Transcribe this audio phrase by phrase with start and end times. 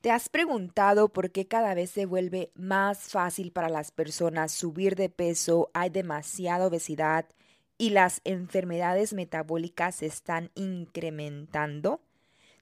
[0.00, 4.96] ¿Te has preguntado por qué cada vez se vuelve más fácil para las personas subir
[4.96, 7.26] de peso, hay demasiada obesidad
[7.76, 12.00] y las enfermedades metabólicas se están incrementando?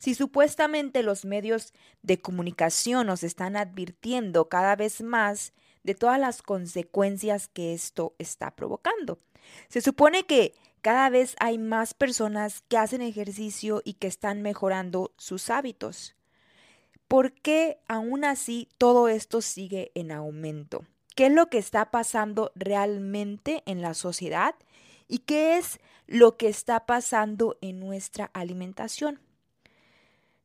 [0.00, 1.72] Si supuestamente los medios
[2.02, 5.52] de comunicación nos están advirtiendo cada vez más
[5.84, 9.20] de todas las consecuencias que esto está provocando.
[9.68, 15.12] Se supone que cada vez hay más personas que hacen ejercicio y que están mejorando
[15.16, 16.17] sus hábitos.
[17.08, 20.84] ¿Por qué aún así todo esto sigue en aumento?
[21.16, 24.54] ¿Qué es lo que está pasando realmente en la sociedad?
[25.08, 29.20] ¿Y qué es lo que está pasando en nuestra alimentación?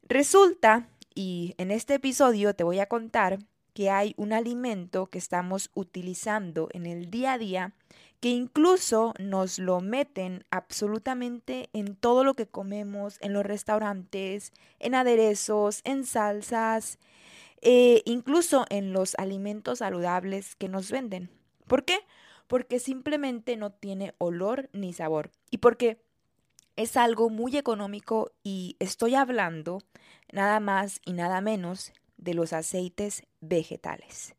[0.03, 3.39] Resulta, y en este episodio te voy a contar
[3.73, 7.73] que hay un alimento que estamos utilizando en el día a día
[8.23, 14.95] que incluso nos lo meten absolutamente en todo lo que comemos, en los restaurantes, en
[14.95, 16.99] aderezos, en salsas,
[17.59, 21.31] eh, incluso en los alimentos saludables que nos venden.
[21.67, 21.99] ¿Por qué?
[22.47, 26.01] Porque simplemente no tiene olor ni sabor y porque
[26.77, 29.79] es algo muy económico y estoy hablando
[30.31, 34.33] nada más y nada menos de los aceites vegetales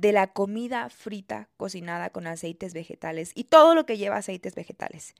[0.00, 5.14] de la comida frita cocinada con aceites vegetales y todo lo que lleva aceites vegetales.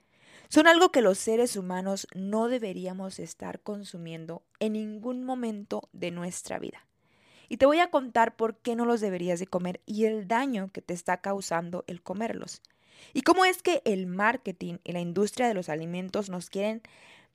[0.48, 6.58] Son algo que los seres humanos no deberíamos estar consumiendo en ningún momento de nuestra
[6.58, 6.86] vida.
[7.48, 10.70] Y te voy a contar por qué no los deberías de comer y el daño
[10.72, 12.62] que te está causando el comerlos.
[13.12, 16.82] Y cómo es que el marketing y la industria de los alimentos nos quieren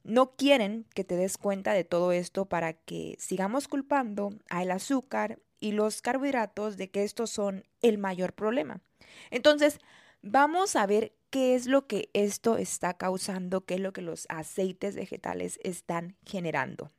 [0.03, 5.39] no quieren que te des cuenta de todo esto para que sigamos culpando al azúcar
[5.63, 8.81] y los carbohidratos de que estos son el mayor problema.
[9.31, 9.79] Entonces,
[10.21, 14.25] vamos a ver qué es lo que esto está causando, qué es lo que los
[14.27, 16.91] aceites vegetales están generando.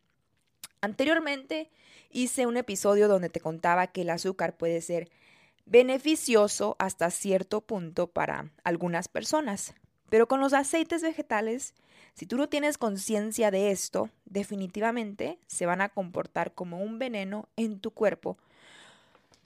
[0.81, 1.71] Anteriormente
[2.09, 5.11] hice un episodio donde te contaba que el azúcar puede ser
[5.67, 9.75] beneficioso hasta cierto punto para algunas personas,
[10.09, 11.75] pero con los aceites vegetales,
[12.15, 17.51] si tú no tienes conciencia de esto, definitivamente se van a comportar como un veneno
[17.57, 18.39] en tu cuerpo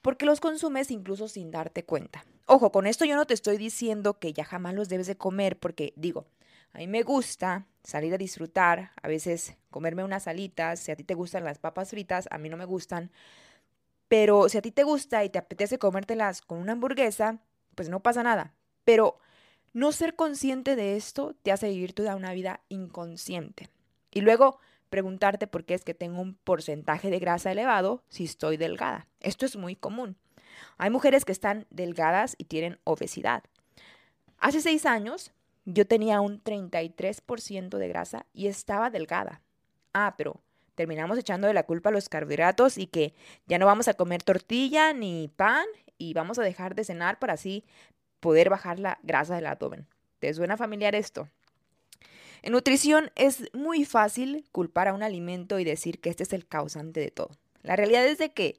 [0.09, 2.25] porque los consumes incluso sin darte cuenta.
[2.47, 5.59] Ojo, con esto yo no te estoy diciendo que ya jamás los debes de comer,
[5.59, 6.25] porque digo,
[6.73, 11.05] a mí me gusta salir a disfrutar, a veces comerme unas alitas, si a ti
[11.05, 13.11] te gustan las papas fritas, a mí no me gustan,
[14.09, 17.43] pero si a ti te gusta y te apetece comértelas con una hamburguesa,
[17.75, 18.55] pues no pasa nada.
[18.85, 19.19] Pero
[19.75, 23.69] no ser consciente de esto te hace vivir toda una vida inconsciente.
[24.11, 24.59] Y luego
[24.89, 29.07] preguntarte por qué es que tengo un porcentaje de grasa elevado si estoy delgada.
[29.21, 30.17] Esto es muy común.
[30.77, 33.45] Hay mujeres que están delgadas y tienen obesidad.
[34.39, 35.33] Hace seis años
[35.65, 39.43] yo tenía un 33% de grasa y estaba delgada.
[39.93, 40.41] Ah, pero
[40.75, 43.15] terminamos echando de la culpa a los carbohidratos y que
[43.47, 45.67] ya no vamos a comer tortilla ni pan
[45.99, 47.65] y vamos a dejar de cenar para así
[48.21, 49.87] poder bajar la grasa del abdomen.
[50.21, 51.29] ¿Te suena familiar esto?
[52.43, 56.47] En nutrición es muy fácil culpar a un alimento y decir que este es el
[56.47, 57.31] causante de todo.
[57.63, 58.57] La realidad es de que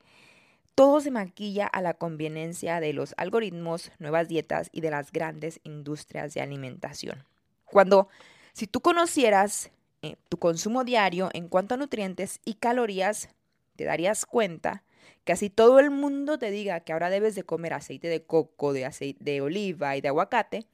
[0.75, 5.59] todo se maquilla a la conveniencia de los algoritmos, nuevas dietas y de las grandes
[5.63, 7.25] industrias de alimentación.
[7.65, 8.09] Cuando,
[8.53, 9.71] si tú conocieras
[10.01, 13.29] eh, tu consumo diario en cuanto a nutrientes y calorías,
[13.75, 14.83] te darías cuenta
[15.23, 18.73] que así todo el mundo te diga que ahora debes de comer aceite de coco,
[18.73, 20.65] de aceite de oliva y de aguacate,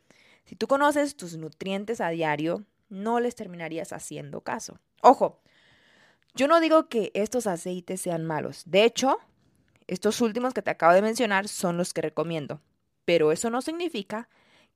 [0.46, 4.80] si tú conoces tus nutrientes a diario, no les terminarías haciendo caso.
[5.02, 5.42] Ojo,
[6.34, 8.64] yo no digo que estos aceites sean malos.
[8.66, 9.18] De hecho,
[9.88, 12.62] estos últimos que te acabo de mencionar son los que recomiendo.
[13.06, 14.28] Pero eso no significa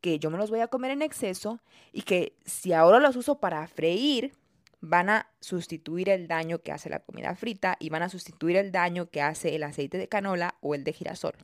[0.02, 1.60] que yo me los voy a comer en exceso
[1.92, 4.34] y que si ahora los uso para freír,
[4.82, 8.72] van a sustituir el daño que hace la comida frita y van a sustituir el
[8.72, 11.36] daño que hace el aceite de canola o el de girasol.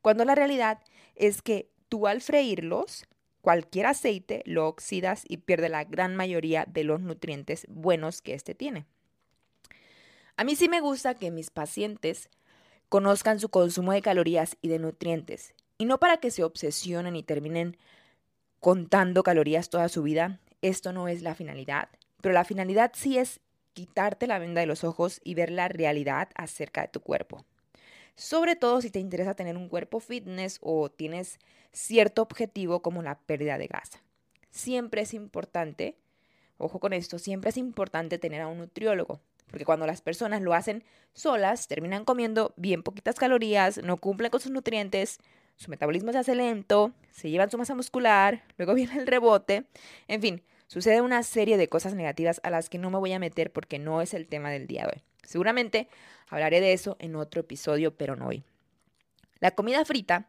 [0.00, 0.80] cuando la realidad
[1.14, 3.04] es que tú al freírlos,
[3.42, 8.54] cualquier aceite lo oxidas y pierde la gran mayoría de los nutrientes buenos que éste
[8.54, 8.86] tiene.
[10.36, 12.30] A mí sí me gusta que mis pacientes
[12.88, 17.22] conozcan su consumo de calorías y de nutrientes, y no para que se obsesionen y
[17.22, 17.76] terminen
[18.60, 20.40] contando calorías toda su vida.
[20.62, 21.88] Esto no es la finalidad,
[22.20, 23.40] pero la finalidad sí es
[23.72, 27.44] quitarte la venda de los ojos y ver la realidad acerca de tu cuerpo.
[28.14, 31.38] Sobre todo si te interesa tener un cuerpo fitness o tienes
[31.72, 34.02] cierto objetivo como la pérdida de grasa.
[34.50, 35.96] Siempre es importante,
[36.58, 40.52] ojo con esto, siempre es importante tener a un nutriólogo, porque cuando las personas lo
[40.52, 45.18] hacen solas, terminan comiendo bien poquitas calorías, no cumplen con sus nutrientes,
[45.56, 49.64] su metabolismo se hace lento, se llevan su masa muscular, luego viene el rebote,
[50.08, 53.18] en fin, sucede una serie de cosas negativas a las que no me voy a
[53.18, 55.11] meter porque no es el tema del día de hoy.
[55.22, 55.88] Seguramente
[56.28, 58.44] hablaré de eso en otro episodio, pero no hoy.
[59.40, 60.28] La comida frita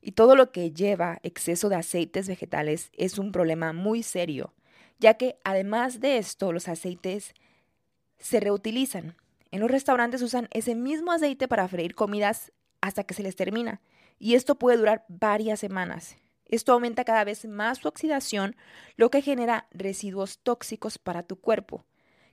[0.00, 4.52] y todo lo que lleva exceso de aceites vegetales es un problema muy serio,
[4.98, 7.34] ya que además de esto los aceites
[8.18, 9.16] se reutilizan.
[9.50, 13.80] En los restaurantes usan ese mismo aceite para freír comidas hasta que se les termina,
[14.18, 16.16] y esto puede durar varias semanas.
[16.46, 18.56] Esto aumenta cada vez más su oxidación,
[18.96, 21.86] lo que genera residuos tóxicos para tu cuerpo,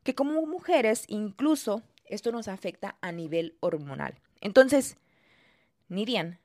[0.03, 4.19] que como mujeres incluso esto nos afecta a nivel hormonal.
[4.41, 4.97] Entonces,
[5.87, 6.39] Nirian,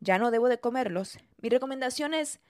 [0.00, 1.18] ya no debo de comerlos.
[1.40, 2.40] Mi recomendación es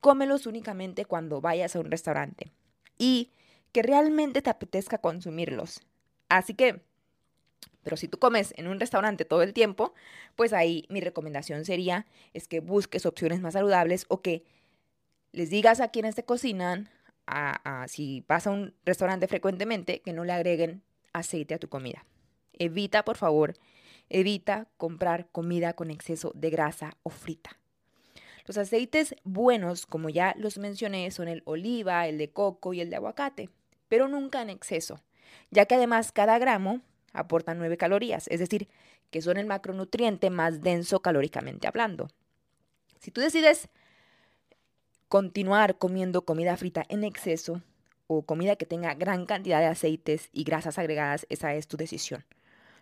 [0.00, 2.52] cómelos únicamente cuando vayas a un restaurante
[2.98, 3.30] y
[3.72, 5.80] que realmente te apetezca consumirlos.
[6.28, 6.82] Así que,
[7.82, 9.94] pero si tú comes en un restaurante todo el tiempo,
[10.36, 14.44] pues ahí mi recomendación sería es que busques opciones más saludables o que
[15.32, 16.90] les digas a quienes te cocinan,
[17.86, 20.82] si vas a un restaurante frecuentemente, que no le agreguen
[21.12, 22.04] aceite a tu comida.
[22.52, 23.54] Evita, por favor,
[24.08, 27.58] evita comprar comida con exceso de grasa o frita.
[28.46, 32.90] Los aceites buenos, como ya los mencioné, son el oliva, el de coco y el
[32.90, 33.50] de aguacate,
[33.88, 35.00] pero nunca en exceso,
[35.50, 36.80] ya que además cada gramo
[37.12, 38.68] aporta 9 calorías, es decir,
[39.10, 42.08] que son el macronutriente más denso calóricamente hablando.
[42.98, 43.68] Si tú decides
[45.08, 47.62] continuar comiendo comida frita en exceso
[48.06, 52.24] o comida que tenga gran cantidad de aceites y grasas agregadas, esa es tu decisión.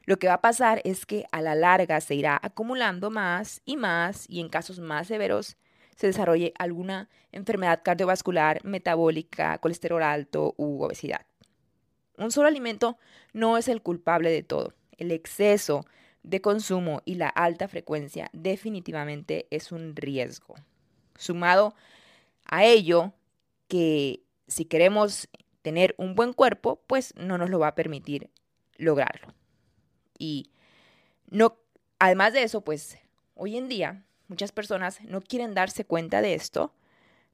[0.05, 3.77] Lo que va a pasar es que a la larga se irá acumulando más y
[3.77, 5.57] más y en casos más severos
[5.97, 11.27] se desarrolle alguna enfermedad cardiovascular, metabólica, colesterol alto u obesidad.
[12.17, 12.99] Un solo alimento
[13.33, 14.75] no es el culpable de todo.
[14.97, 15.85] El exceso
[16.23, 20.55] de consumo y la alta frecuencia definitivamente es un riesgo.
[21.17, 21.75] Sumado
[22.47, 23.13] a ello,
[23.69, 25.29] que si queremos
[25.63, 28.31] tener un buen cuerpo, pues no nos lo va a permitir
[28.77, 29.33] lograrlo.
[30.19, 30.51] Y
[31.31, 31.57] no,
[31.99, 32.99] además de eso, pues
[33.35, 36.75] hoy en día muchas personas no quieren darse cuenta de esto,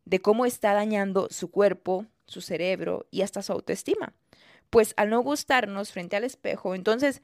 [0.05, 4.13] de cómo está dañando su cuerpo, su cerebro y hasta su autoestima.
[4.69, 7.23] Pues al no gustarnos frente al espejo, entonces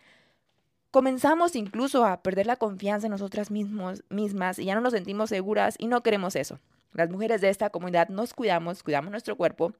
[0.91, 5.29] comenzamos incluso a perder la confianza en nosotras mismos, mismas y ya no nos sentimos
[5.29, 6.61] seguras y no queremos eso.
[6.93, 9.73] Las mujeres de esta comunidad nos cuidamos, cuidamos nuestro cuerpo,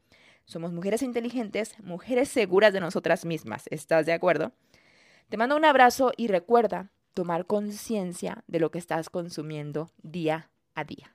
[0.45, 3.65] somos mujeres inteligentes, mujeres seguras de nosotras mismas.
[3.71, 4.53] ¿Estás de acuerdo?
[5.29, 10.85] Te mando un abrazo y recuerda tomar conciencia de lo que estás consumiendo día a
[10.85, 11.15] día.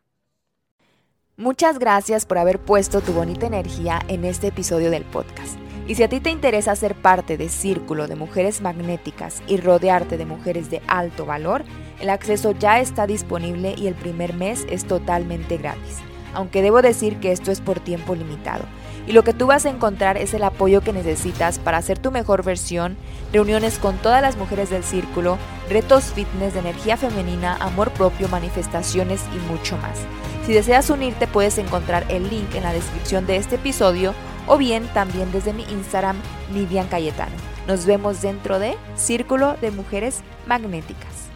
[1.36, 5.67] Muchas gracias por haber puesto tu bonita energía en este episodio del podcast.
[5.88, 10.18] Y si a ti te interesa ser parte de Círculo de Mujeres Magnéticas y rodearte
[10.18, 11.64] de mujeres de alto valor,
[12.02, 16.00] el acceso ya está disponible y el primer mes es totalmente gratis.
[16.34, 18.66] Aunque debo decir que esto es por tiempo limitado
[19.08, 22.12] y lo que tú vas a encontrar es el apoyo que necesitas para hacer tu
[22.12, 22.98] mejor versión,
[23.32, 25.38] reuniones con todas las mujeres del círculo,
[25.70, 30.00] retos fitness de energía femenina, amor propio, manifestaciones y mucho más.
[30.46, 34.14] Si deseas unirte puedes encontrar el link en la descripción de este episodio
[34.48, 36.18] o bien también desde mi Instagram
[36.52, 37.36] Nidian Cayetano.
[37.68, 41.27] Nos vemos dentro de Círculo de Mujeres Magnéticas.